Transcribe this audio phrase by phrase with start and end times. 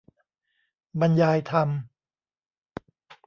[0.99, 1.69] บรรยายธรรม